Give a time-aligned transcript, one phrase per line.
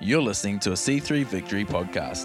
[0.00, 2.22] You're listening to a C3 Victory podcast.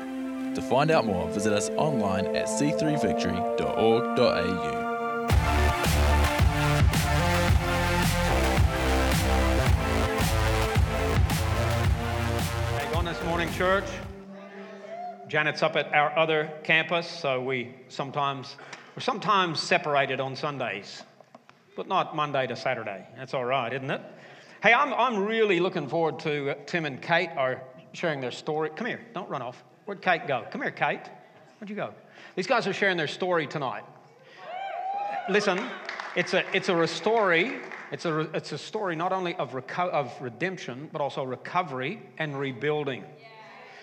[0.54, 5.28] To find out more, visit us online at c3victory.org.au.
[12.78, 13.86] How you this morning, church?
[15.28, 18.56] Janet's up at our other campus, so we sometimes
[18.96, 21.02] we're sometimes separated on Sundays,
[21.76, 23.08] but not Monday to Saturday.
[23.18, 24.02] That's all right, isn't it?
[24.64, 27.62] Hey, I'm, I'm really looking forward to uh, Tim and Kate are
[27.92, 28.70] sharing their story.
[28.74, 29.62] Come here, don't run off.
[29.84, 30.46] Where'd Kate go?
[30.52, 31.02] Come here, Kate.
[31.60, 31.94] Where'd you go?
[32.38, 33.84] These guys are sharing their story tonight.
[35.28, 35.60] Listen,
[36.16, 37.58] it's a it's a story.
[37.92, 42.40] It's a it's a story not only of reco- of redemption, but also recovery and
[42.40, 43.04] rebuilding.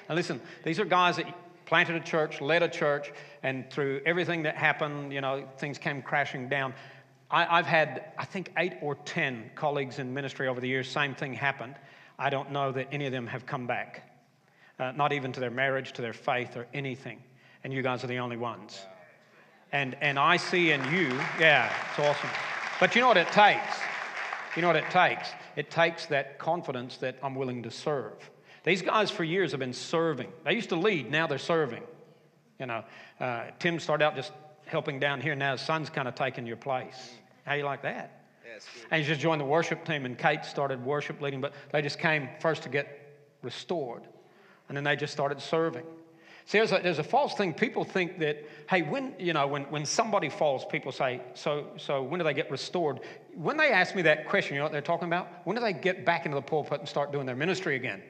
[0.09, 1.27] Now, listen, these are guys that
[1.67, 6.01] planted a church, led a church, and through everything that happened, you know, things came
[6.01, 6.73] crashing down.
[7.31, 11.15] I, have had, I think, eight or 10 colleagues in ministry over the years, same
[11.15, 11.77] thing happened.
[12.19, 14.11] I don't know that any of them have come back,
[14.79, 17.23] uh, not even to their marriage, to their faith, or anything.
[17.63, 18.81] And you guys are the only ones.
[19.73, 22.31] And, and I see in you, yeah, it's awesome.
[22.81, 23.79] But you know what it takes?
[24.57, 25.29] You know what it takes?
[25.55, 28.15] It takes that confidence that I'm willing to serve.
[28.65, 30.33] These guys for years have been serving.
[30.45, 31.85] They used to lead, now they're serving.
[32.59, 32.85] You know,
[33.21, 34.33] uh, Tim started out just
[34.71, 37.11] helping down here, now his son's kind of taking your place.
[37.45, 38.21] How you like that?
[38.91, 41.99] and he just joined the worship team, and Kate started worship leading, but they just
[41.99, 44.03] came first to get restored,
[44.69, 45.85] and then they just started serving.
[46.47, 47.55] See, there's a, there's a false thing.
[47.55, 52.03] People think that, hey, when, you know, when, when somebody falls, people say, so, so
[52.03, 53.01] when do they get restored?
[53.35, 55.29] When they ask me that question, you know what they're talking about?
[55.45, 58.03] When do they get back into the pulpit and start doing their ministry again?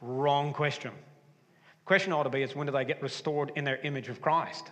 [0.00, 0.92] Wrong question.
[0.92, 4.20] The question ought to be is when do they get restored in their image of
[4.20, 4.70] Christ?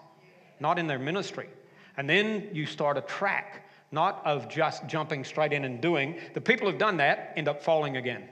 [0.61, 1.49] Not in their ministry.
[1.97, 6.17] And then you start a track, not of just jumping straight in and doing.
[6.35, 8.29] The people who've done that end up falling again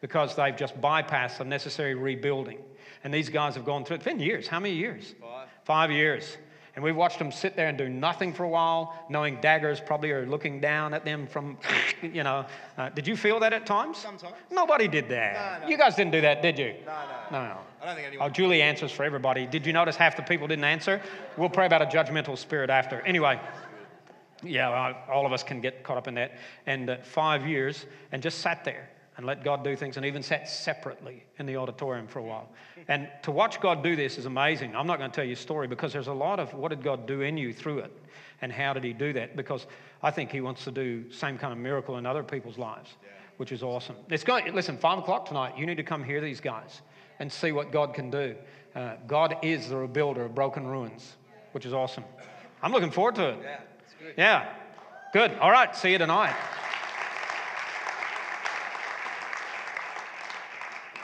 [0.00, 2.58] because they've just bypassed the necessary rebuilding.
[3.04, 3.98] And these guys have gone through it.
[3.98, 4.48] It's been years.
[4.48, 5.14] How many years?
[5.20, 5.48] Five.
[5.64, 6.36] Five years.
[6.78, 10.12] And we've watched them sit there and do nothing for a while, knowing daggers probably
[10.12, 11.58] are looking down at them from,
[12.02, 12.46] you know.
[12.76, 13.98] Uh, did you feel that at times?
[13.98, 14.36] Sometimes.
[14.48, 15.58] Nobody did that.
[15.58, 15.68] No, no.
[15.72, 16.74] You guys didn't do that, did you?
[16.86, 16.92] No,
[17.32, 17.46] no.
[17.46, 17.56] No.
[17.82, 18.30] I don't think anyone.
[18.30, 19.44] Oh, Julie answers for everybody.
[19.44, 21.02] Did you notice half the people didn't answer?
[21.36, 23.00] We'll pray about a judgmental spirit after.
[23.00, 23.40] Anyway,
[24.44, 26.34] yeah, well, all of us can get caught up in that.
[26.66, 30.22] And uh, five years, and just sat there and let God do things, and even
[30.22, 32.48] sat separately in the auditorium for a while.
[32.86, 34.76] And to watch God do this is amazing.
[34.76, 36.84] I'm not going to tell you a story because there's a lot of what did
[36.84, 37.92] God do in you through it,
[38.40, 39.36] and how did He do that?
[39.36, 39.66] Because
[40.04, 42.90] I think He wants to do same kind of miracle in other people's lives,
[43.38, 43.96] which is awesome.
[44.08, 44.54] It's going.
[44.54, 45.58] Listen, five o'clock tonight.
[45.58, 46.80] You need to come hear these guys
[47.18, 48.36] and see what God can do.
[48.76, 51.16] Uh, God is the rebuilder of broken ruins,
[51.50, 52.04] which is awesome.
[52.62, 53.38] I'm looking forward to it.
[53.42, 54.14] Yeah, it's good.
[54.16, 54.52] Yeah.
[55.12, 55.32] Good.
[55.38, 55.74] All right.
[55.74, 56.36] See you tonight.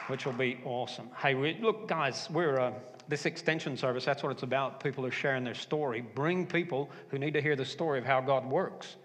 [0.07, 1.09] Which will be awesome.
[1.17, 2.71] Hey, we, look, guys, we're uh,
[3.07, 4.05] this extension service.
[4.05, 4.83] That's what it's about.
[4.83, 6.01] People are sharing their story.
[6.01, 8.97] Bring people who need to hear the story of how God works,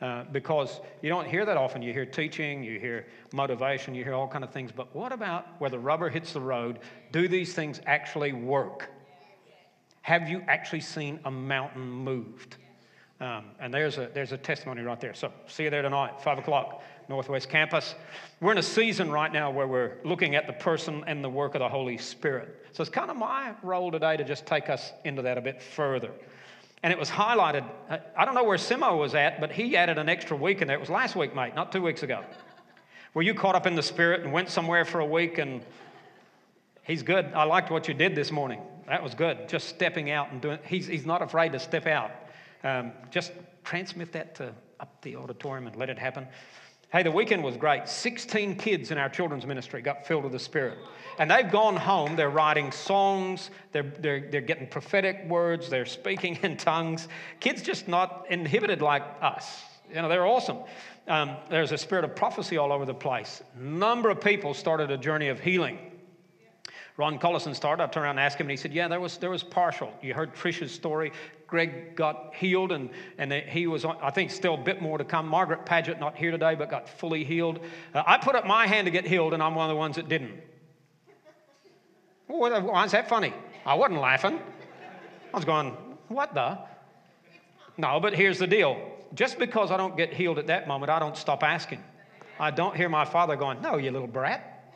[0.00, 1.82] uh, because you don't hear that often.
[1.82, 4.72] You hear teaching, you hear motivation, you hear all kind of things.
[4.72, 6.78] But what about where the rubber hits the road?
[7.12, 8.90] Do these things actually work?
[10.02, 12.56] Have you actually seen a mountain moved?
[13.20, 15.14] Um, and there's a, there's a testimony right there.
[15.14, 17.94] So see you there tonight, 5 o'clock, Northwest Campus.
[18.40, 21.54] We're in a season right now where we're looking at the person and the work
[21.54, 22.66] of the Holy Spirit.
[22.72, 25.62] So it's kind of my role today to just take us into that a bit
[25.62, 26.10] further.
[26.82, 27.64] And it was highlighted.
[28.16, 30.76] I don't know where Simo was at, but he added an extra week in there.
[30.76, 32.22] It was last week, mate, not two weeks ago.
[33.14, 35.62] Were you caught up in the Spirit and went somewhere for a week and
[36.86, 37.32] He's good.
[37.34, 38.60] I liked what you did this morning.
[38.86, 39.48] That was good.
[39.48, 40.60] Just stepping out and doing.
[40.64, 42.12] He's, he's not afraid to step out.
[42.62, 43.32] Um, just
[43.64, 46.28] transmit that to up the auditorium and let it happen.
[46.96, 47.90] Hey, the weekend was great.
[47.90, 50.78] 16 kids in our children's ministry got filled with the Spirit.
[51.18, 52.16] And they've gone home.
[52.16, 53.50] They're writing songs.
[53.72, 55.68] They're, they're, they're getting prophetic words.
[55.68, 57.08] They're speaking in tongues.
[57.38, 59.62] Kids just not inhibited like us.
[59.90, 60.56] You know, they're awesome.
[61.06, 63.42] Um, there's a spirit of prophecy all over the place.
[63.60, 65.78] Number of people started a journey of healing.
[66.96, 67.82] Ron Collison started.
[67.82, 69.92] I turned around and asked him, and he said, "Yeah, there was there was partial.
[70.00, 71.12] You heard Trisha's story.
[71.46, 73.84] Greg got healed, and and he was.
[73.84, 75.28] I think still a bit more to come.
[75.28, 77.60] Margaret Paget not here today, but got fully healed.
[77.94, 79.96] Uh, I put up my hand to get healed, and I'm one of the ones
[79.96, 80.40] that didn't.
[82.28, 83.32] Well, why is that funny?
[83.64, 84.40] I wasn't laughing.
[85.32, 85.76] I was going,
[86.08, 86.58] what the?
[87.76, 88.80] No, but here's the deal.
[89.14, 91.82] Just because I don't get healed at that moment, I don't stop asking.
[92.38, 94.74] I don't hear my father going, no, you little brat.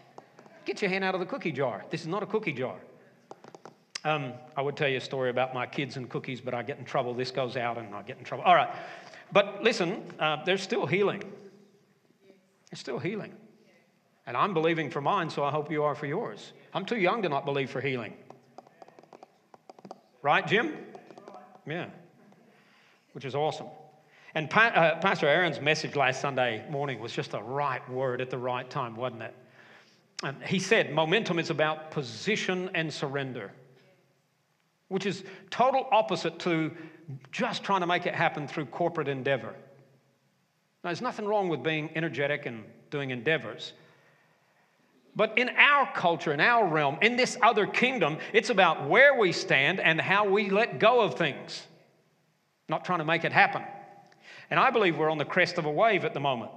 [0.65, 1.85] Get your hand out of the cookie jar.
[1.91, 2.77] This is not a cookie jar.
[4.05, 6.79] Um, I would tell you a story about my kids and cookies, but I get
[6.79, 7.13] in trouble.
[7.13, 8.45] This goes out and I get in trouble.
[8.45, 8.71] All right.
[9.33, 11.23] But listen, uh, there's still healing.
[12.71, 13.35] There's still healing.
[14.27, 16.53] And I'm believing for mine, so I hope you are for yours.
[16.73, 18.15] I'm too young to not believe for healing.
[20.23, 20.77] Right, Jim?
[21.67, 21.87] Yeah.
[23.13, 23.67] Which is awesome.
[24.35, 28.31] And pa- uh, Pastor Aaron's message last Sunday morning was just the right word at
[28.31, 29.35] the right time, wasn't it?
[30.47, 33.53] He said momentum is about position and surrender,
[34.91, 36.73] which is total opposite to
[37.31, 39.55] just trying to make it happen through corporate endeavor.
[40.83, 43.73] Now, there's nothing wrong with being energetic and doing endeavors.
[45.15, 49.31] But in our culture, in our realm, in this other kingdom, it's about where we
[49.33, 51.67] stand and how we let go of things,
[52.69, 53.63] not trying to make it happen.
[54.51, 56.51] And I believe we're on the crest of a wave at the moment.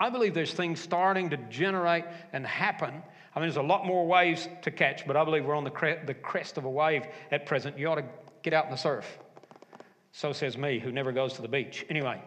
[0.00, 3.02] I believe there's things starting to generate and happen.
[3.34, 5.70] I mean, there's a lot more waves to catch, but I believe we're on the,
[5.70, 7.78] cre- the crest of a wave at present.
[7.78, 8.04] You ought to
[8.42, 9.06] get out in the surf.
[10.12, 11.86] So says me, who never goes to the beach.
[11.88, 12.20] Anyway.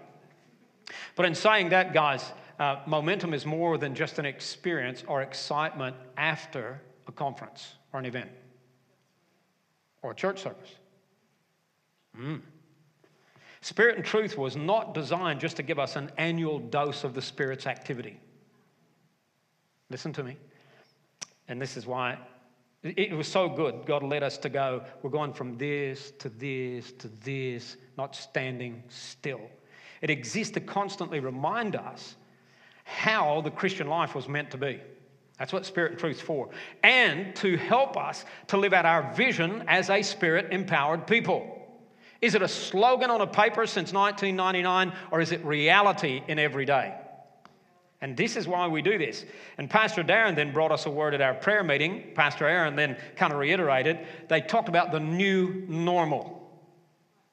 [1.16, 5.96] But in saying that, guys, uh, momentum is more than just an experience or excitement
[6.18, 8.30] after a conference or an event
[10.02, 10.70] or a church service.
[12.18, 12.42] Mm.
[13.62, 17.22] Spirit and truth was not designed just to give us an annual dose of the
[17.22, 18.20] Spirit's activity.
[19.90, 20.38] Listen to me.
[21.54, 22.18] And this is why
[22.82, 23.86] it was so good.
[23.86, 28.82] God led us to go, we're going from this to this to this, not standing
[28.90, 29.40] still.
[30.02, 32.16] It exists to constantly remind us
[32.86, 34.82] how the Christian life was meant to be.
[35.38, 36.50] That's what Spirit and Truth's for.
[36.82, 41.68] And to help us to live out our vision as a Spirit empowered people.
[42.20, 46.66] Is it a slogan on a paper since 1999, or is it reality in every
[46.66, 46.96] day?
[48.04, 49.24] And this is why we do this.
[49.58, 52.12] And Pastor Darren then brought us a word at our prayer meeting.
[52.14, 53.98] Pastor Aaron then kind of reiterated.
[54.28, 56.52] They talked about the new normal.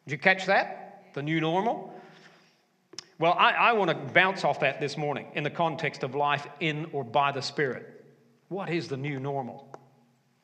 [0.07, 1.09] Did you catch that?
[1.13, 1.93] The new normal?
[3.19, 6.47] Well, I, I want to bounce off that this morning in the context of life
[6.61, 8.05] in or by the Spirit.
[8.47, 9.77] What is the new normal?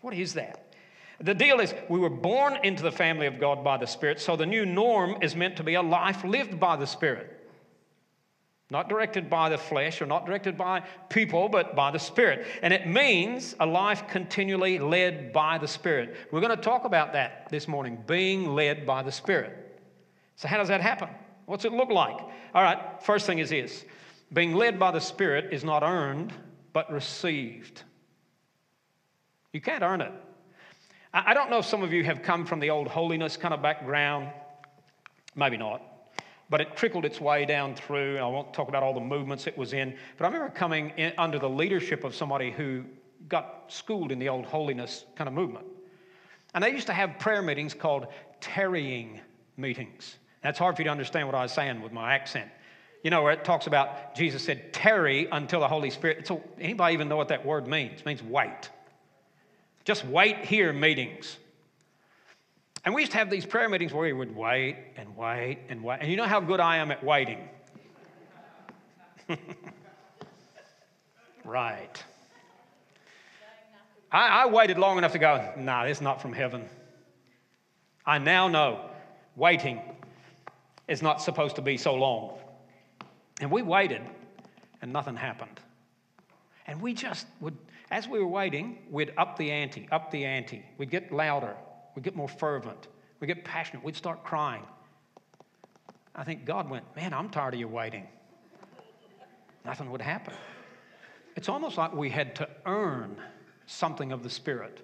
[0.01, 0.75] What is that?
[1.21, 4.35] The deal is, we were born into the family of God by the Spirit, so
[4.35, 7.36] the new norm is meant to be a life lived by the Spirit.
[8.69, 12.47] Not directed by the flesh or not directed by people, but by the Spirit.
[12.63, 16.17] And it means a life continually led by the Spirit.
[16.33, 19.81] We're going to talk about that this morning being led by the Spirit.
[20.35, 21.09] So, how does that happen?
[21.47, 22.19] What's it look like?
[22.55, 23.85] All right, first thing is this
[24.33, 26.33] being led by the Spirit is not earned,
[26.73, 27.85] but received.
[29.53, 30.13] You can't earn it.
[31.15, 33.63] I don't know if some of you have come from the old holiness kind of
[33.63, 34.29] background.
[35.35, 35.81] Maybe not.
[36.49, 38.19] But it trickled its way down through.
[38.19, 39.97] I won't talk about all the movements it was in.
[40.17, 42.85] But I remember coming in under the leadership of somebody who
[43.29, 45.67] got schooled in the old holiness kind of movement.
[46.55, 48.07] And they used to have prayer meetings called
[48.41, 49.21] tarrying
[49.57, 50.17] meetings.
[50.43, 52.49] That's hard for you to understand what I was saying with my accent.
[53.03, 56.27] You know, where it talks about Jesus said, tarry until the Holy Spirit.
[56.27, 58.01] So, anybody even know what that word means?
[58.01, 58.71] It means wait.
[59.85, 61.37] Just wait here meetings.
[62.87, 65.83] And we used to have these prayer meetings where we would wait and wait and
[65.83, 65.99] wait.
[66.01, 67.49] And you know how good I am at waiting?
[71.45, 72.05] right.
[74.13, 76.69] I, I, waited long enough to go, nah, this is not from heaven.
[78.07, 78.89] I now know
[79.35, 79.83] waiting
[80.87, 82.39] is not supposed to be so long.
[83.41, 84.03] And we waited,
[84.81, 85.59] and nothing happened.
[86.69, 87.57] And we just would
[87.91, 90.65] as we were waiting, we'd up the ante, up the ante.
[90.77, 91.55] We'd get louder,
[91.97, 92.87] we'd get more fervent,
[93.19, 94.63] we'd get passionate, we'd start crying.
[96.15, 98.07] I think God went, Man, I'm tired of you waiting.
[99.65, 100.35] Nothing would happen.
[101.35, 103.17] It's almost like we had to earn
[103.67, 104.81] something of the Spirit.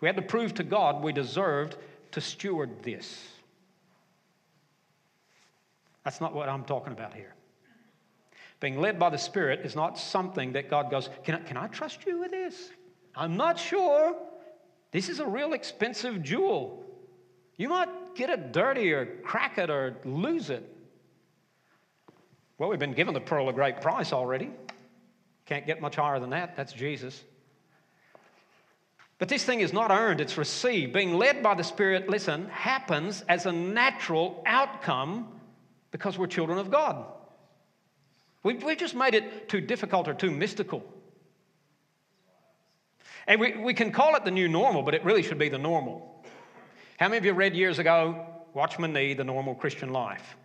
[0.00, 1.76] We had to prove to God we deserved
[2.12, 3.28] to steward this.
[6.04, 7.34] That's not what I'm talking about here.
[8.60, 11.66] Being led by the Spirit is not something that God goes, Can I, can I
[11.66, 12.70] trust you with this?
[13.14, 14.16] I'm not sure.
[14.90, 16.84] This is a real expensive jewel.
[17.56, 20.76] You might get it dirty or crack it or lose it.
[22.56, 24.50] Well, we've been given the pearl of great price already.
[25.46, 26.56] Can't get much higher than that.
[26.56, 27.22] That's Jesus.
[29.18, 30.92] But this thing is not earned, it's received.
[30.92, 35.28] Being led by the Spirit, listen, happens as a natural outcome
[35.90, 37.04] because we're children of God.
[38.44, 40.84] We've, we've just made it too difficult or too mystical.
[43.28, 45.58] And we, we can call it the new normal, but it really should be the
[45.58, 46.24] normal.
[46.98, 50.36] How many of you read years ago, Watchman Nee, The Normal Christian Life?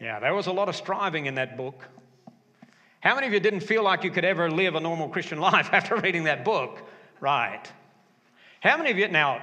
[0.00, 1.86] Yeah, there was a lot of striving in that book.
[3.00, 5.70] How many of you didn't feel like you could ever live a normal Christian life
[5.72, 6.80] after reading that book?
[7.18, 7.70] Right.
[8.60, 9.42] How many of you, now,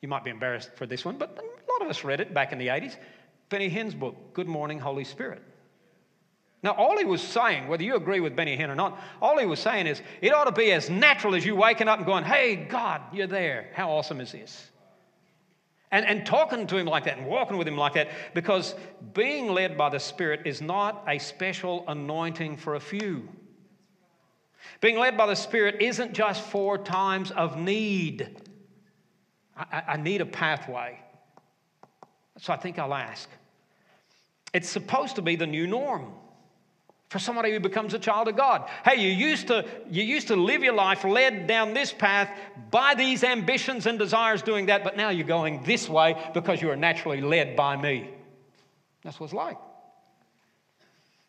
[0.00, 2.52] you might be embarrassed for this one, but a lot of us read it back
[2.52, 2.96] in the 80s.
[3.50, 5.42] Benny Hinn's book, Good Morning, Holy Spirit.
[6.66, 9.46] Now, all he was saying, whether you agree with Benny Hinn or not, all he
[9.46, 12.24] was saying is it ought to be as natural as you waking up and going,
[12.24, 13.70] Hey, God, you're there.
[13.72, 14.68] How awesome is this?
[15.92, 18.74] And, and talking to him like that and walking with him like that, because
[19.14, 23.28] being led by the Spirit is not a special anointing for a few.
[24.80, 28.40] Being led by the Spirit isn't just for times of need.
[29.56, 30.98] I, I need a pathway.
[32.38, 33.28] So I think I'll ask.
[34.52, 36.12] It's supposed to be the new norm
[37.08, 38.68] for somebody who becomes a child of God.
[38.84, 42.30] Hey, you used to you used to live your life led down this path
[42.70, 46.70] by these ambitions and desires doing that, but now you're going this way because you
[46.70, 48.10] are naturally led by me.
[49.02, 49.56] That's what it's like.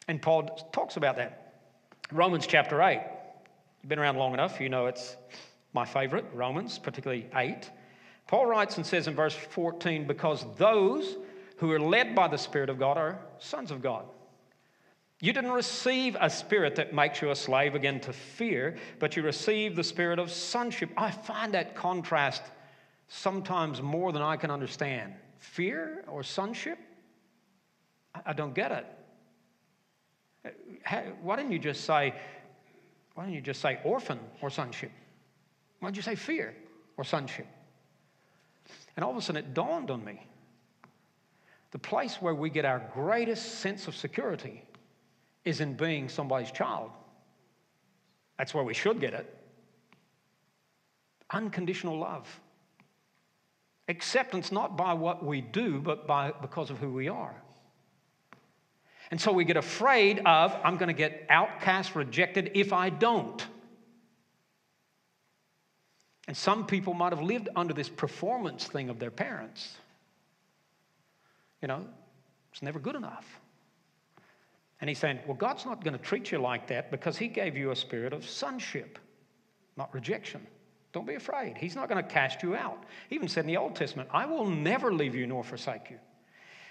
[0.08, 1.54] And Paul talks about that.
[2.12, 3.02] Romans chapter 8.
[3.82, 5.16] You've been around long enough, you know it's
[5.74, 7.70] my favorite, Romans, particularly 8.
[8.26, 11.18] Paul writes and says in verse 14, because those
[11.58, 14.06] who are led by the Spirit of God are sons of God.
[15.20, 19.24] You didn't receive a spirit that makes you a slave again to fear, but you
[19.24, 20.92] received the spirit of sonship.
[20.96, 22.44] I find that contrast
[23.08, 25.16] sometimes more than I can understand.
[25.40, 26.78] Fear or sonship?
[28.26, 28.72] I don't get
[30.44, 30.54] it.
[31.22, 32.14] Why didn't you just say,
[33.16, 34.92] why didn't you just say orphan or sonship?
[35.80, 36.56] Why did you say fear
[36.96, 37.48] or sonship?
[38.96, 40.28] And all of a sudden it dawned on me
[41.72, 44.64] the place where we get our greatest sense of security
[45.48, 46.92] is in being somebody's child.
[48.38, 49.34] That's where we should get it.
[51.32, 52.28] Unconditional love.
[53.88, 57.34] Acceptance not by what we do, but by, because of who we are.
[59.10, 63.46] And so we get afraid of, I'm going to get outcast, rejected if I don't.
[66.28, 69.76] And some people might have lived under this performance thing of their parents.
[71.62, 71.86] You know,
[72.52, 73.40] it's never good enough.
[74.80, 77.58] And he's saying, Well, God's not going to treat you like that because He gave
[77.58, 79.00] you a spirit of sonship,
[79.76, 80.46] not rejection.
[80.94, 81.58] Don't be afraid.
[81.58, 82.84] He's not going to cast you out.
[83.10, 86.00] He even said in the Old Testament, I will never leave you nor forsake you.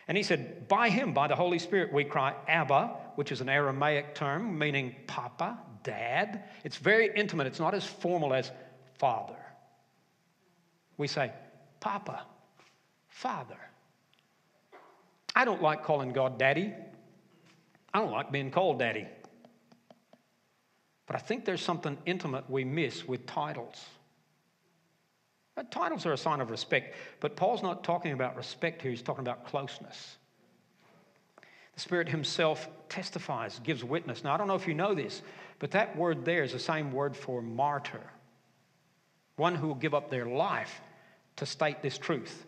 [0.09, 3.49] And he said, By Him, by the Holy Spirit, we cry, Abba, which is an
[3.49, 6.45] Aramaic term meaning Papa, Dad.
[6.65, 8.51] It's very intimate, it's not as formal as
[8.99, 9.37] Father.
[10.97, 11.33] We say,
[11.81, 12.23] Papa,
[13.09, 13.59] Father.
[15.35, 16.73] I don't like calling God Daddy.
[17.93, 19.07] I don't like being called daddy.
[21.07, 23.85] But I think there's something intimate we miss with titles.
[25.55, 29.03] But titles are a sign of respect, but Paul's not talking about respect here, he's
[29.03, 30.17] talking about closeness.
[31.75, 34.25] The Spirit Himself testifies, gives witness.
[34.25, 35.23] Now, I don't know if you know this,
[35.59, 38.03] but that word there is the same word for martyr
[39.37, 40.81] one who will give up their life
[41.37, 42.45] to state this truth.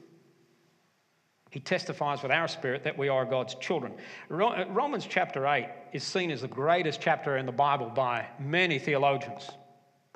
[1.50, 3.94] He testifies with our spirit that we are God's children.
[4.28, 9.48] Romans chapter 8 is seen as the greatest chapter in the Bible by many theologians.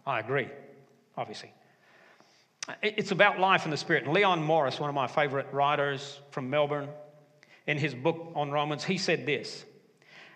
[0.06, 0.48] I agree,
[1.16, 1.52] obviously.
[2.82, 4.04] It's about life in the Spirit.
[4.04, 6.88] And Leon Morris, one of my favorite writers from Melbourne,
[7.66, 9.64] in his book on Romans, he said this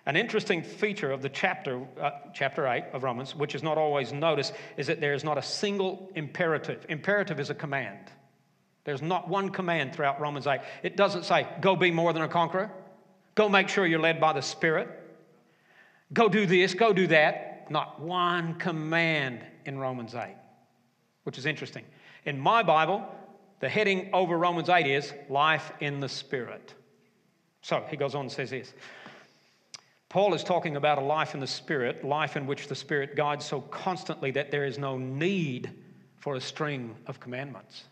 [0.06, 4.12] An interesting feature of the chapter, uh, chapter 8 of Romans, which is not always
[4.12, 6.86] noticed, is that there is not a single imperative.
[6.88, 8.10] Imperative is a command.
[8.86, 10.60] There's not one command throughout Romans 8.
[10.84, 12.70] It doesn't say, go be more than a conqueror.
[13.34, 14.88] Go make sure you're led by the Spirit.
[16.12, 17.68] Go do this, go do that.
[17.68, 20.36] Not one command in Romans 8,
[21.24, 21.84] which is interesting.
[22.26, 23.04] In my Bible,
[23.58, 26.72] the heading over Romans 8 is life in the Spirit.
[27.62, 28.72] So he goes on and says this.
[30.08, 33.44] Paul is talking about a life in the Spirit, life in which the Spirit guides
[33.44, 35.72] so constantly that there is no need
[36.18, 37.82] for a string of commandments.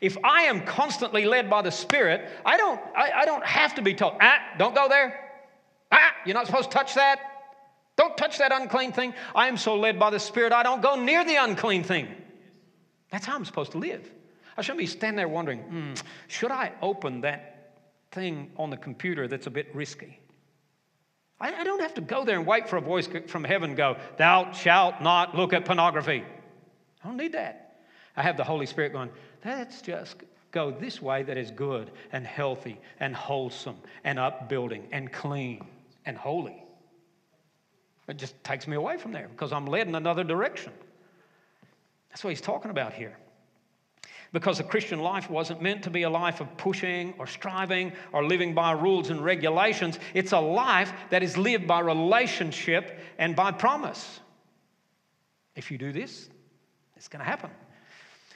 [0.00, 3.82] If I am constantly led by the Spirit, I don't, I, I don't have to
[3.82, 5.20] be told, ah, don't go there.
[5.92, 7.20] Ah, you're not supposed to touch that.
[7.96, 9.14] Don't touch that unclean thing.
[9.34, 12.08] I am so led by the Spirit, I don't go near the unclean thing.
[13.10, 14.10] That's how I'm supposed to live.
[14.56, 15.92] I shouldn't be standing there wondering, hmm,
[16.28, 20.18] should I open that thing on the computer that's a bit risky?
[21.40, 23.96] I, I don't have to go there and wait for a voice from heaven go,
[24.16, 26.24] Thou shalt not look at pornography.
[27.02, 27.64] I don't need that.
[28.16, 29.10] I have the Holy Spirit going,
[29.44, 30.16] Let's just
[30.50, 35.66] go this way that is good and healthy and wholesome and upbuilding and clean
[36.06, 36.62] and holy.
[38.08, 40.72] It just takes me away from there because I'm led in another direction.
[42.10, 43.16] That's what he's talking about here.
[44.32, 48.24] Because the Christian life wasn't meant to be a life of pushing or striving or
[48.24, 49.98] living by rules and regulations.
[50.12, 54.20] It's a life that is lived by relationship and by promise.
[55.54, 56.28] If you do this,
[56.96, 57.50] it's going to happen.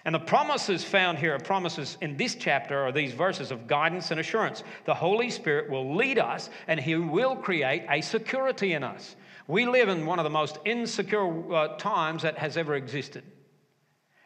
[0.08, 4.10] And the promises found here are promises in this chapter are these verses of guidance
[4.10, 4.64] and assurance.
[4.86, 9.16] The Holy Spirit will lead us and He will create a security in us.
[9.48, 13.22] We live in one of the most insecure uh, times that has ever existed.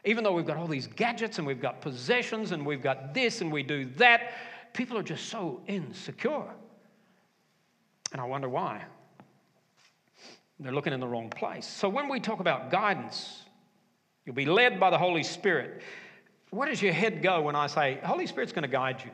[0.05, 3.41] Even though we've got all these gadgets and we've got possessions and we've got this
[3.41, 4.35] and we do that,
[4.75, 6.55] people are just so insecure.
[8.13, 8.85] And I wonder why.
[10.61, 11.67] They're looking in the wrong place.
[11.67, 13.47] So when we talk about guidance,
[14.25, 15.83] you'll be led by the Holy Spirit.
[16.51, 19.11] Where does your head go when I say, Holy Spirit's going to guide you?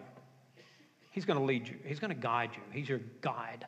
[1.10, 3.66] He's going to lead you, He's going to guide you, He's your guide.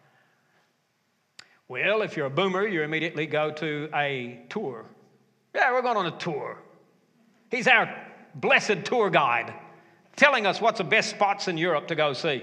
[1.69, 4.87] Well, if you're a boomer, you immediately go to a tour.
[5.55, 6.59] Yeah, we're going on a tour.
[7.49, 7.95] He's our
[8.35, 9.55] blessed tour guide,
[10.17, 12.43] telling us what's the best spots in Europe to go see.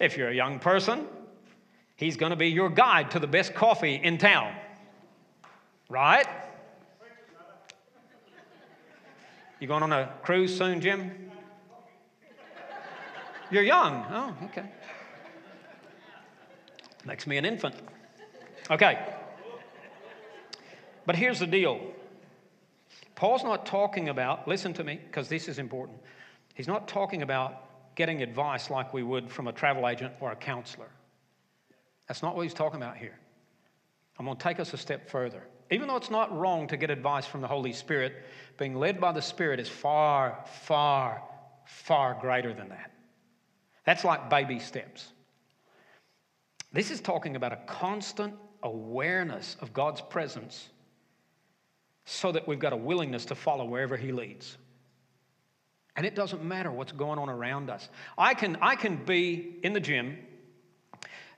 [0.00, 1.06] If you're a young person,
[1.96, 4.54] he's going to be your guide to the best coffee in town.
[5.88, 6.26] Right?
[9.62, 11.30] You going on a cruise soon, Jim?
[13.48, 14.04] You're young.
[14.10, 14.64] Oh, okay.
[17.04, 17.76] Makes me an infant.
[18.72, 18.98] Okay.
[21.06, 21.80] But here's the deal
[23.14, 26.00] Paul's not talking about, listen to me, because this is important.
[26.54, 30.36] He's not talking about getting advice like we would from a travel agent or a
[30.36, 30.90] counselor.
[32.08, 33.16] That's not what he's talking about here.
[34.18, 35.44] I'm going to take us a step further.
[35.72, 38.12] Even though it's not wrong to get advice from the Holy Spirit,
[38.58, 41.22] being led by the Spirit is far, far,
[41.64, 42.92] far greater than that.
[43.86, 45.08] That's like baby steps.
[46.72, 50.68] This is talking about a constant awareness of God's presence
[52.04, 54.58] so that we've got a willingness to follow wherever He leads.
[55.96, 57.88] And it doesn't matter what's going on around us.
[58.18, 60.18] I can, I can be in the gym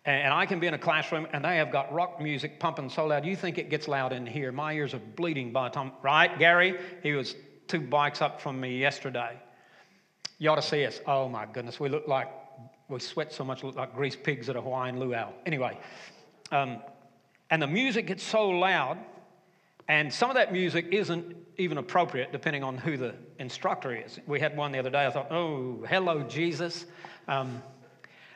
[0.05, 3.07] and I can be in a classroom and they have got rock music pumping so
[3.07, 3.25] loud.
[3.25, 4.53] You think it gets loud in here.
[4.53, 6.79] My ears are bleeding by the time, right, Gary?
[7.03, 7.35] He was
[7.69, 9.39] two bikes up from me yesterday.
[10.39, 11.01] You ought to see us.
[11.07, 12.29] Oh my goodness, we look like
[12.89, 15.33] we sweat so much, look like greased pigs at a Hawaiian luau.
[15.47, 15.79] Anyway,
[16.53, 16.83] um,
[17.51, 18.99] and the music gets so loud,
[19.89, 24.19] and some of that music isn't even appropriate depending on who the instructor is.
[24.27, 26.85] We had one the other day, I thought, oh, hello, Jesus.
[27.27, 27.63] Um,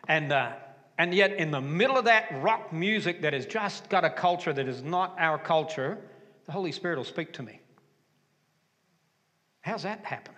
[0.07, 0.53] and, uh,
[0.99, 4.53] and yet, in the middle of that rock music that has just got a culture
[4.53, 5.97] that is not our culture,
[6.47, 7.61] the Holy Spirit will speak to me.
[9.61, 10.35] How's that happen?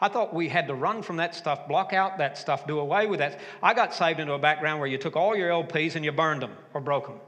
[0.00, 3.06] I thought we had to run from that stuff, block out that stuff, do away
[3.06, 3.38] with that.
[3.62, 6.42] I got saved into a background where you took all your LPs and you burned
[6.42, 7.20] them or broke them.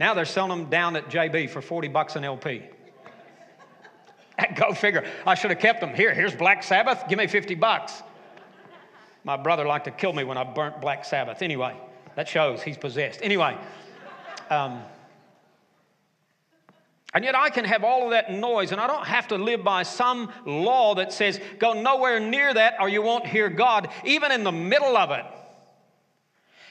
[0.00, 2.62] Now they're selling them down at JB for 40 bucks an LP.
[4.56, 5.04] Go figure.
[5.26, 5.94] I should have kept them.
[5.94, 7.04] Here, here's Black Sabbath.
[7.08, 8.02] Give me 50 bucks.
[9.24, 11.42] My brother liked to kill me when I burnt Black Sabbath.
[11.42, 11.76] Anyway,
[12.14, 13.20] that shows he's possessed.
[13.22, 13.56] Anyway,
[14.50, 14.82] um,
[17.14, 19.64] and yet I can have all of that noise, and I don't have to live
[19.64, 24.30] by some law that says, go nowhere near that or you won't hear God, even
[24.30, 25.24] in the middle of it.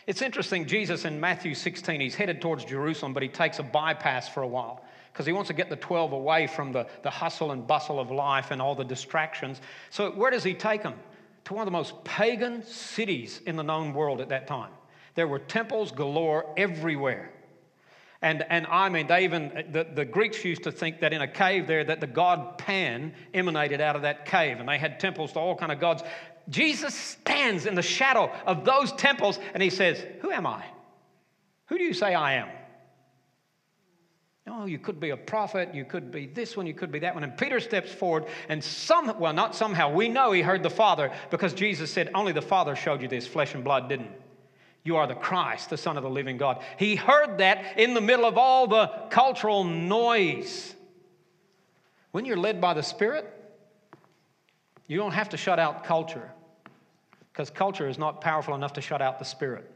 [0.06, 4.30] It's interesting, Jesus in Matthew 16, he's headed towards Jerusalem, but he takes a bypass
[4.30, 7.52] for a while because he wants to get the 12 away from the, the hustle
[7.52, 9.60] and bustle of life and all the distractions.
[9.90, 10.94] So, where does he take them?
[11.48, 14.72] To one of the most pagan cities in the known world at that time.
[15.16, 17.32] There were temples galore everywhere.
[18.22, 21.28] And, and I mean, they even, the, the Greeks used to think that in a
[21.28, 25.32] cave there, that the god Pan emanated out of that cave, and they had temples
[25.34, 26.04] to all kind of gods.
[26.50, 30.66] Jesus stands in the shadow of those temples, and he says, Who am I?
[31.68, 32.50] Who do you say I am?
[34.50, 37.14] Oh, you could be a prophet, you could be this one, you could be that
[37.14, 37.24] one.
[37.24, 41.12] And Peter steps forward, and some, well, not somehow, we know he heard the Father
[41.30, 44.12] because Jesus said, Only the Father showed you this, flesh and blood didn't.
[44.84, 46.64] You are the Christ, the Son of the living God.
[46.78, 50.74] He heard that in the middle of all the cultural noise.
[52.12, 53.26] When you're led by the Spirit,
[54.88, 56.32] you don't have to shut out culture
[57.34, 59.70] because culture is not powerful enough to shut out the Spirit.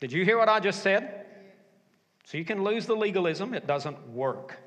[0.00, 1.25] Did you hear what I just said?
[2.26, 4.58] So you can lose the legalism, it doesn't work.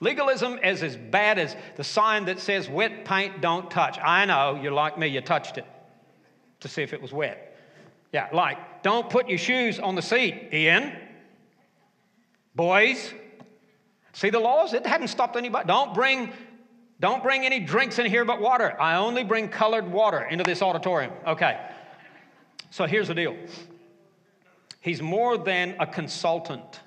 [0.00, 3.98] Legalism is as bad as the sign that says wet paint don't touch.
[4.02, 5.66] I know, you're like me, you touched it
[6.60, 7.56] to see if it was wet.
[8.10, 10.96] Yeah, like, don't put your shoes on the seat, Ian.
[12.54, 13.12] Boys,
[14.14, 14.72] see the laws?
[14.72, 15.66] It hadn't stopped anybody.
[15.66, 16.32] Don't bring,
[17.00, 18.80] don't bring any drinks in here but water.
[18.80, 21.12] I only bring colored water into this auditorium.
[21.26, 21.60] Okay.
[22.70, 23.36] So here's the deal.
[24.80, 26.80] He's more than a consultant.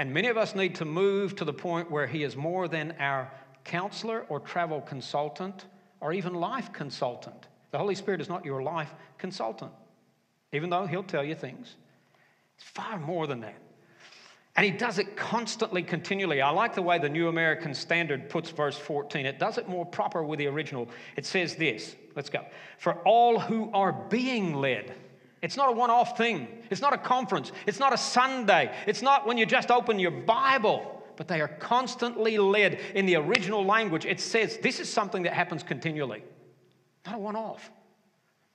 [0.00, 2.94] And many of us need to move to the point where he is more than
[2.98, 3.30] our
[3.64, 5.66] counselor or travel consultant
[6.00, 7.48] or even life consultant.
[7.70, 9.72] The Holy Spirit is not your life consultant,
[10.54, 11.76] even though He'll tell you things.
[12.56, 13.60] It's far more than that.
[14.56, 16.40] And he does it constantly, continually.
[16.40, 19.26] I like the way the New American Standard puts verse 14.
[19.26, 20.88] It does it more proper with the original.
[21.16, 22.46] It says this let's go.
[22.78, 24.94] For all who are being led.
[25.42, 26.48] It's not a one off thing.
[26.70, 27.52] It's not a conference.
[27.66, 28.74] It's not a Sunday.
[28.86, 32.80] It's not when you just open your Bible, but they are constantly led.
[32.94, 36.22] In the original language, it says this is something that happens continually,
[37.06, 37.70] not a one off.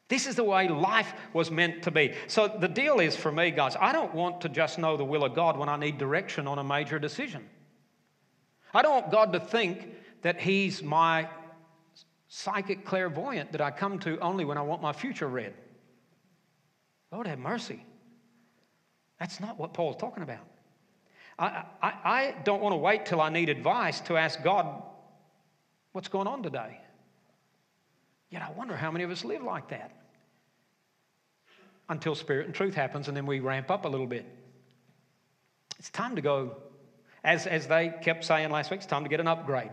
[0.08, 2.14] This is the way life was meant to be.
[2.28, 5.24] So the deal is for me, guys, I don't want to just know the will
[5.24, 7.44] of God when I need direction on a major decision.
[8.72, 11.28] I don't want God to think that He's my
[12.28, 15.54] psychic clairvoyant that I come to only when I want my future read.
[17.16, 17.82] Lord have mercy.
[19.20, 20.46] That's not what Paul's talking about.
[21.40, 24.84] I, I, I don't want to wait till I need advice to ask God,
[25.94, 26.78] what's going on today?
[28.30, 29.92] Yet I wonder how many of us live like that
[31.88, 34.26] until Spirit and truth happens, and then we ramp up a little bit.
[35.80, 36.58] It's time to go,
[37.24, 39.72] as, as they kept saying last week, it's time to get an upgrade.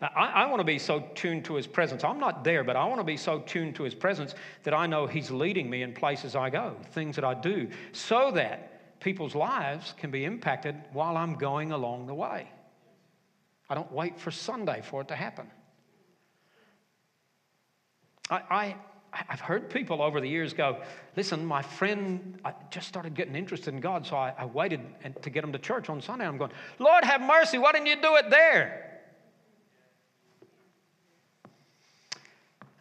[0.00, 2.04] I, I want to be so tuned to His presence.
[2.04, 4.86] I'm not there, but I want to be so tuned to His presence that I
[4.86, 9.34] know He's leading me in places I go, things that I do, so that people's
[9.34, 12.50] lives can be impacted while I'm going along the way.
[13.70, 15.50] I don't wait for Sunday for it to happen.
[18.30, 18.76] I, I,
[19.28, 20.82] I've heard people over the years go,
[21.16, 24.80] listen, my friend I just started getting interested in God, so I, I waited
[25.22, 26.26] to get him to church on Sunday.
[26.26, 27.56] I'm going, Lord, have mercy.
[27.56, 28.85] Why didn't you do it there?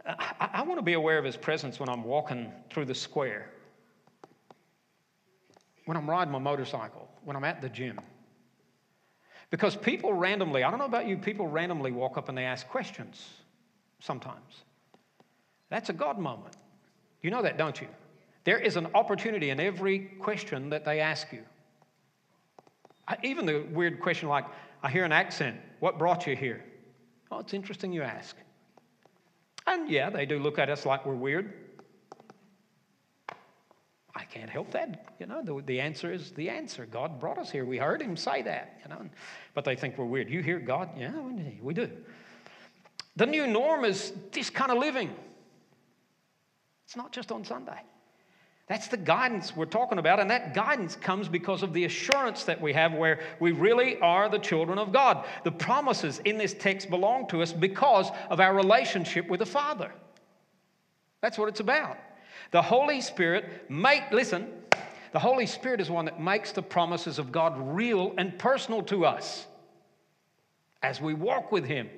[0.06, 3.50] I, I want to be aware of his presence when I'm walking through the square,
[5.86, 8.00] when I'm riding my motorcycle, when I'm at the gym.
[9.50, 12.68] Because people randomly, I don't know about you, people randomly walk up and they ask
[12.68, 13.26] questions
[14.00, 14.64] sometimes.
[15.70, 16.56] That's a God moment.
[17.22, 17.88] You know that, don't you?
[18.44, 21.42] There is an opportunity in every question that they ask you.
[23.24, 24.46] Even the weird question like,
[24.84, 25.58] I hear an accent.
[25.80, 26.64] What brought you here?
[27.32, 28.36] Oh, it's interesting you ask.
[29.68, 31.54] And yeah, they do look at us like we're weird.
[34.16, 35.16] I can't help that.
[35.20, 36.86] You know, the, the answer is the answer.
[36.86, 37.66] God brought us here.
[37.66, 39.10] We heard him say that, you know.
[39.54, 40.30] But they think we're weird.
[40.30, 40.90] You hear God?
[40.98, 41.12] Yeah,
[41.62, 41.90] we do.
[43.18, 45.14] The new norm is this kind of living.
[46.86, 47.82] It's not just on Sunday.
[48.68, 52.60] That's the guidance we're talking about, and that guidance comes because of the assurance that
[52.60, 55.24] we have where we really are the children of God.
[55.44, 59.92] The promises in this text belong to us because of our relationship with the Father.
[61.22, 61.98] That's what it's about.
[62.52, 64.48] The Holy Spirit make listen,
[65.12, 69.06] the Holy Spirit is one that makes the promises of God real and personal to
[69.06, 69.46] us
[70.82, 71.90] as we walk with him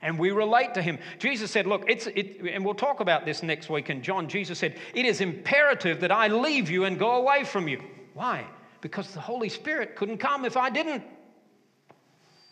[0.00, 0.98] and we relate to him.
[1.18, 4.28] Jesus said, Look, it's, it, and we'll talk about this next week in John.
[4.28, 7.82] Jesus said, It is imperative that I leave you and go away from you.
[8.14, 8.44] Why?
[8.80, 11.02] Because the Holy Spirit couldn't come if I didn't.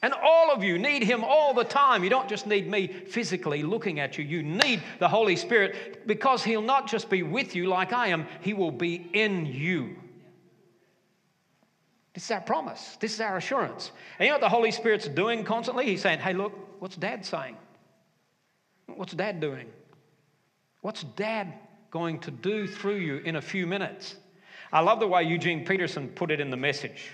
[0.02, 2.04] And all of you need Him all the time.
[2.04, 4.24] You don't just need me physically looking at you.
[4.24, 8.26] You need the Holy Spirit because He'll not just be with you like I am,
[8.40, 9.96] He will be in you.
[12.16, 12.96] This is our promise.
[12.98, 13.90] This is our assurance.
[14.18, 15.84] And you know what the Holy Spirit's doing constantly?
[15.84, 17.58] He's saying, hey, look, what's dad saying?
[18.86, 19.66] What's dad doing?
[20.80, 21.52] What's dad
[21.90, 24.16] going to do through you in a few minutes?
[24.72, 27.10] I love the way Eugene Peterson put it in the message.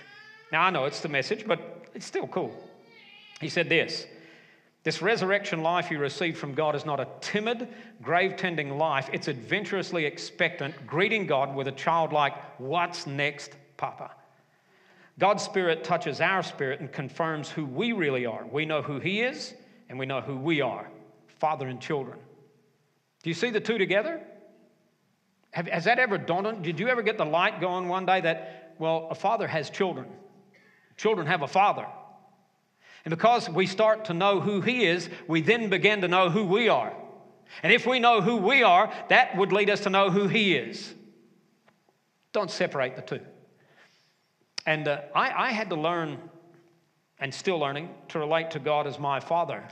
[0.53, 1.59] Now, I know it's the message, but
[1.93, 2.55] it's still cool.
[3.41, 4.07] He said this
[4.83, 7.67] This resurrection life you receive from God is not a timid,
[8.01, 14.11] grave tending life, it's adventurously expectant, greeting God with a childlike, What's next, Papa?
[15.19, 18.45] God's Spirit touches our spirit and confirms who we really are.
[18.45, 19.53] We know who He is,
[19.89, 20.89] and we know who we are
[21.43, 22.17] father and children.
[23.21, 24.21] Do you see the two together?
[25.51, 26.61] Have, has that ever dawned on?
[26.61, 30.07] Did you ever get the light going one day that, well, a father has children,
[30.95, 31.85] children have a father.
[33.03, 36.45] And because we start to know who He is, we then begin to know who
[36.45, 36.93] we are.
[37.61, 40.55] And if we know who we are, that would lead us to know who He
[40.55, 40.93] is.
[42.31, 43.19] Don't separate the two.
[44.65, 46.17] And uh, I, I had to learn,
[47.19, 49.63] and still learning, to relate to God as my father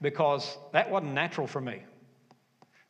[0.00, 1.82] because that wasn't natural for me.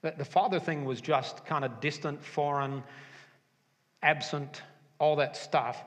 [0.00, 2.82] The, the father thing was just kind of distant, foreign,
[4.02, 4.62] absent,
[4.98, 5.84] all that stuff.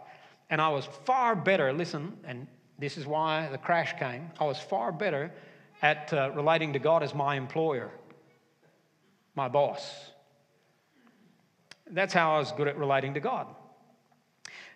[0.49, 4.29] And I was far better, listen, and this is why the crash came.
[4.39, 5.31] I was far better
[5.81, 7.91] at uh, relating to God as my employer,
[9.35, 10.11] my boss.
[11.89, 13.47] That's how I was good at relating to God.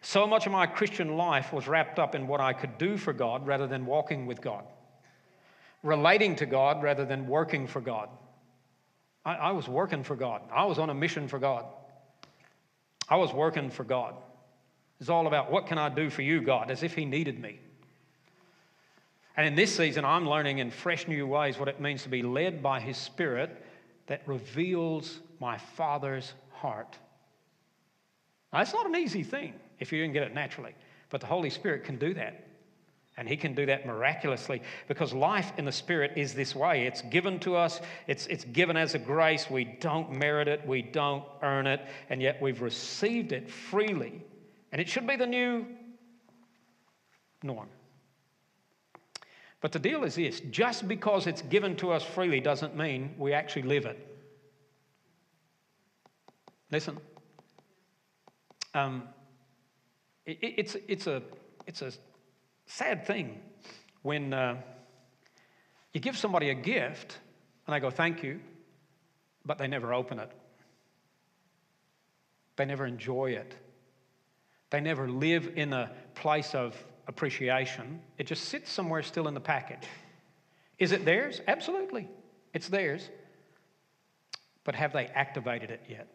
[0.02, 3.14] So much of my Christian life was wrapped up in what I could do for
[3.14, 4.64] God rather than walking with God,
[5.84, 8.10] relating to God rather than working for God.
[9.26, 11.66] I, I, was working for God, I was on a mission for God.
[13.10, 14.16] I was working for God.
[15.00, 17.60] It's all about what can I do for you, God, as if He needed me.
[19.36, 22.22] And in this season, I'm learning in fresh new ways what it means to be
[22.22, 23.66] led by His Spirit
[24.08, 26.98] that reveals my Father's heart.
[28.52, 30.76] Now, it's not an easy thing if you didn't get it naturally,
[31.10, 32.46] but the Holy Spirit can do that.
[33.18, 36.86] And he can do that miraculously because life in the Spirit is this way.
[36.86, 39.50] It's given to us, it's, it's given as a grace.
[39.50, 44.24] We don't merit it, we don't earn it, and yet we've received it freely.
[44.72, 45.65] And it should be the new
[47.44, 47.68] norm.
[49.62, 53.34] But the deal is this just because it's given to us freely doesn't mean we
[53.34, 54.06] actually live it.
[56.72, 56.98] Listen.
[58.74, 59.04] Um,
[60.42, 61.22] it's, it's, a,
[61.65, 61.92] it's a
[62.65, 63.39] sad thing
[64.02, 64.58] when uh,
[65.94, 67.18] you give somebody a gift
[67.65, 68.39] and they go, thank you,
[69.46, 70.32] but they never open it.
[72.56, 73.56] They never enjoy it.
[74.70, 76.76] They never live in a place of
[77.08, 78.02] appreciation.
[78.18, 79.88] It just sits somewhere still in the package.
[80.78, 81.42] Is it theirs?
[81.48, 82.08] Absolutely.
[82.54, 83.10] It's theirs.
[84.63, 86.08] But have they activated it yet?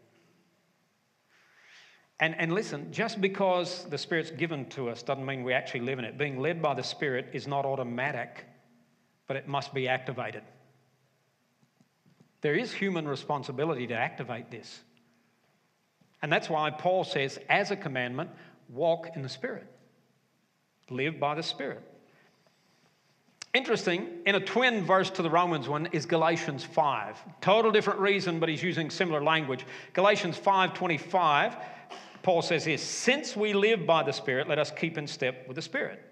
[2.20, 5.98] And, and listen, just because the Spirit's given to us doesn't mean we actually live
[5.98, 6.16] in it.
[6.16, 8.44] Being led by the Spirit is not automatic,
[9.26, 10.42] but it must be activated.
[12.40, 14.80] There is human responsibility to activate this.
[16.22, 18.30] And that's why Paul says, as a commandment,
[18.68, 19.66] walk in the Spirit,
[20.90, 21.82] live by the Spirit.
[23.54, 27.18] Interesting, in a twin verse to the Romans one is Galatians 5.
[27.40, 29.64] Total different reason, but he's using similar language.
[29.92, 31.56] Galatians 5:25
[32.24, 35.54] Paul says this since we live by the Spirit, let us keep in step with
[35.54, 36.02] the Spirit.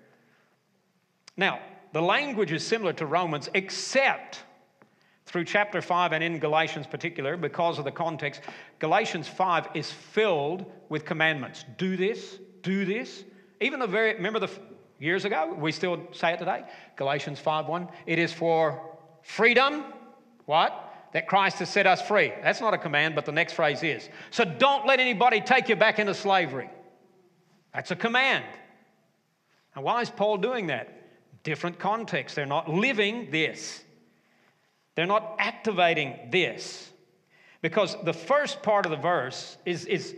[1.36, 1.60] Now,
[1.92, 4.44] the language is similar to Romans, except
[5.26, 8.42] through chapter 5 and in Galatians particular, because of the context,
[8.78, 11.64] Galatians 5 is filled with commandments.
[11.78, 13.24] Do this, do this.
[13.60, 14.50] Even the very, remember the
[14.98, 16.64] years ago, we still say it today,
[16.96, 19.84] Galatians 5 1, it is for freedom,
[20.44, 20.91] what?
[21.12, 22.32] That Christ has set us free.
[22.42, 24.08] That's not a command, but the next phrase is.
[24.30, 26.70] So don't let anybody take you back into slavery.
[27.74, 28.44] That's a command.
[29.74, 31.42] And why is Paul doing that?
[31.42, 32.36] Different context.
[32.36, 33.82] They're not living this,
[34.94, 36.88] they're not activating this.
[37.60, 40.16] Because the first part of the verse is, is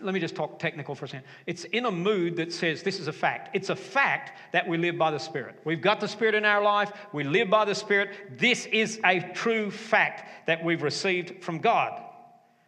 [0.00, 1.26] let me just talk technical for a second.
[1.46, 3.50] It's in a mood that says this is a fact.
[3.54, 5.58] It's a fact that we live by the Spirit.
[5.64, 8.38] We've got the Spirit in our life, we live by the Spirit.
[8.38, 12.02] This is a true fact that we've received from God.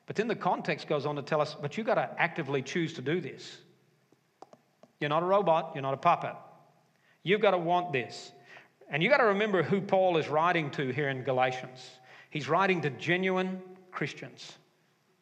[0.06, 2.94] But then the context goes on to tell us, but you've got to actively choose
[2.94, 3.58] to do this.
[5.00, 6.34] You're not a robot, you're not a puppet.
[7.22, 8.32] You've got to want this.
[8.90, 11.90] And you've got to remember who Paul is writing to here in Galatians.
[12.30, 13.60] He's writing to genuine
[13.92, 14.56] Christians.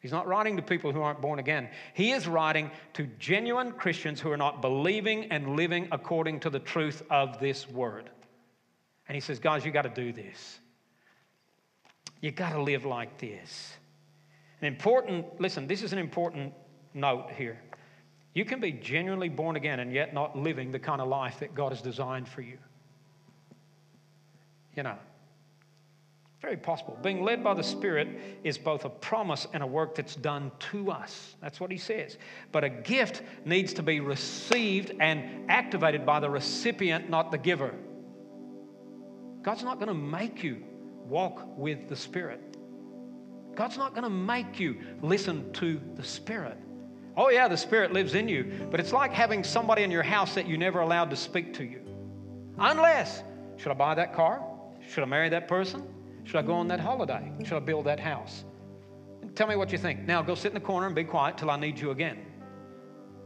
[0.07, 1.67] He's not writing to people who aren't born again.
[1.93, 6.59] He is writing to genuine Christians who are not believing and living according to the
[6.59, 8.09] truth of this word.
[9.09, 10.59] And he says, Guys, you got to do this.
[12.21, 13.75] You got to live like this.
[14.61, 16.53] An important, listen, this is an important
[16.93, 17.59] note here.
[18.33, 21.53] You can be genuinely born again and yet not living the kind of life that
[21.53, 22.59] God has designed for you.
[24.73, 24.95] You know,
[26.41, 26.97] very possible.
[27.01, 28.07] Being led by the Spirit
[28.43, 31.35] is both a promise and a work that's done to us.
[31.41, 32.17] That's what he says.
[32.51, 37.73] But a gift needs to be received and activated by the recipient, not the giver.
[39.41, 40.63] God's not going to make you
[41.07, 42.55] walk with the Spirit.
[43.55, 46.57] God's not going to make you listen to the Spirit.
[47.15, 50.35] Oh, yeah, the Spirit lives in you, but it's like having somebody in your house
[50.35, 51.81] that you never allowed to speak to you.
[52.59, 53.23] Unless,
[53.55, 54.43] should I buy that car?
[54.87, 55.96] Should I marry that person?
[56.27, 57.31] Should I go on that holiday?
[57.45, 58.43] Should I build that house?
[59.33, 60.01] Tell me what you think.
[60.01, 62.17] Now go sit in the corner and be quiet till I need you again.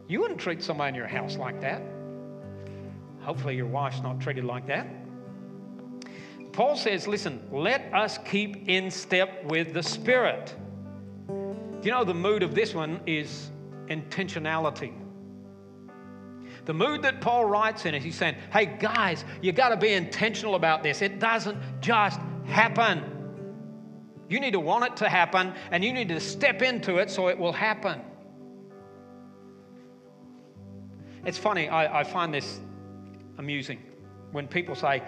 [0.07, 1.81] You wouldn't treat somebody in your house like that.
[3.21, 4.87] Hopefully, your wife's not treated like that.
[6.51, 10.53] Paul says, listen, let us keep in step with the Spirit.
[11.81, 13.49] You know, the mood of this one is
[13.87, 14.93] intentionality.
[16.65, 19.93] The mood that Paul writes in is he's saying, hey, guys, you got to be
[19.93, 21.01] intentional about this.
[21.01, 22.19] It doesn't just
[22.51, 23.03] happen.
[24.29, 27.27] You need to want it to happen, and you need to step into it so
[27.27, 28.01] it will happen.
[31.25, 32.59] It's funny, I, I find this
[33.37, 33.79] amusing
[34.31, 35.03] when people say,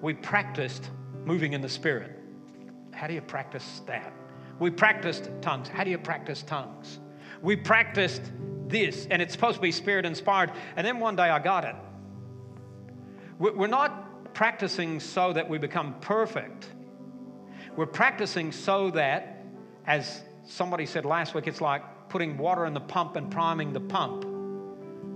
[0.00, 0.90] We practiced
[1.24, 2.12] moving in the Spirit.
[2.92, 4.12] How do you practice that?
[4.58, 5.68] We practiced tongues.
[5.68, 6.98] How do you practice tongues?
[7.42, 8.22] We practiced
[8.66, 10.52] this, and it's supposed to be spirit inspired.
[10.76, 11.76] And then one day I got it.
[13.38, 16.68] We're not practicing so that we become perfect.
[17.78, 19.44] We're practicing so that,
[19.86, 23.78] as somebody said last week, it's like putting water in the pump and priming the
[23.78, 24.24] pump.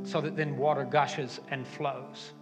[0.04, 2.34] so that then water gushes and flows.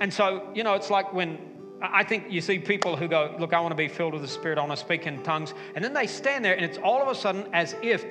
[0.00, 1.38] And so, you know, it's like when
[1.82, 4.28] I think you see people who go, Look, I want to be filled with the
[4.28, 5.52] Spirit, I want to speak in tongues.
[5.74, 8.06] And then they stand there, and it's all of a sudden as if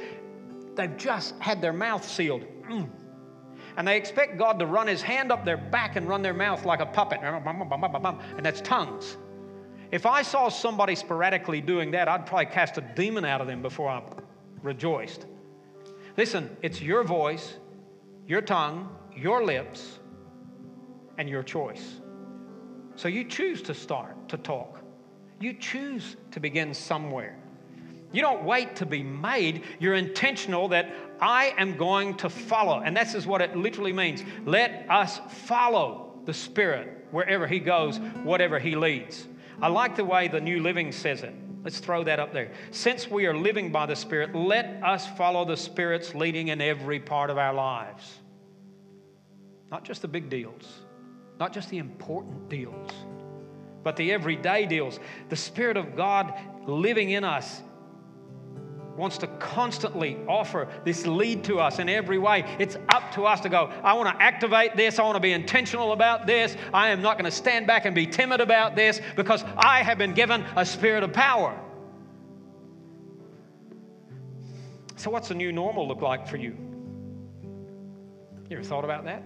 [0.75, 2.45] they've just had their mouth sealed.
[2.69, 2.87] Mm.
[3.77, 6.65] And they expect God to run his hand up their back and run their mouth
[6.65, 7.21] like a puppet.
[7.23, 9.17] And that's tongues.
[9.91, 13.61] If I saw somebody sporadically doing that, I'd probably cast a demon out of them
[13.61, 14.01] before I
[14.61, 15.25] rejoiced.
[16.17, 17.55] Listen, it's your voice,
[18.27, 19.99] your tongue, your lips,
[21.17, 22.01] and your choice.
[22.95, 24.81] So you choose to start to talk.
[25.39, 27.37] You choose to begin somewhere.
[28.13, 29.63] You don't wait to be made.
[29.79, 32.79] You're intentional that I am going to follow.
[32.79, 34.23] And this is what it literally means.
[34.45, 39.27] Let us follow the Spirit wherever He goes, whatever He leads.
[39.61, 41.33] I like the way the New Living says it.
[41.63, 42.51] Let's throw that up there.
[42.71, 46.99] Since we are living by the Spirit, let us follow the Spirit's leading in every
[46.99, 48.19] part of our lives.
[49.71, 50.81] Not just the big deals,
[51.39, 52.91] not just the important deals,
[53.83, 54.99] but the everyday deals.
[55.29, 56.33] The Spirit of God
[56.67, 57.61] living in us
[58.95, 62.45] wants to constantly offer this lead to us in every way.
[62.59, 64.99] It's up to us to go, I want to activate this.
[64.99, 66.55] I want to be intentional about this.
[66.73, 69.97] I am not going to stand back and be timid about this because I have
[69.97, 71.59] been given a spirit of power.
[74.95, 76.55] So, what's the new normal look like for you?
[78.49, 79.23] You ever thought about that?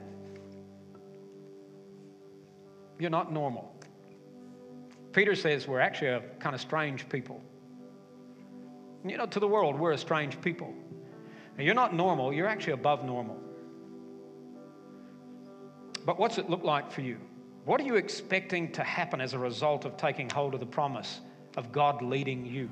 [2.97, 3.73] You're not normal.
[5.13, 7.41] Peter says we're actually a kind of strange people.
[9.05, 10.73] You know, to the world, we're a strange people.
[11.57, 13.37] You're not normal, you're actually above normal.
[16.05, 17.17] But what's it look like for you?
[17.65, 21.19] What are you expecting to happen as a result of taking hold of the promise
[21.57, 22.69] of God leading you?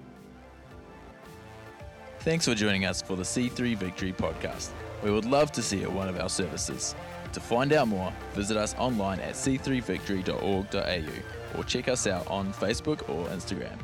[2.20, 4.70] Thanks for joining us for the C3 Victory podcast.
[5.04, 6.96] We would love to see you at one of our services.
[7.34, 13.08] To find out more, visit us online at c3victory.org.au or check us out on Facebook
[13.10, 13.78] or Instagram.